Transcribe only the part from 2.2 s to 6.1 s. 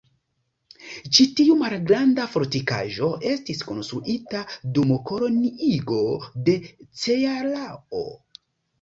fortikaĵo estis konstruita dum koloniigo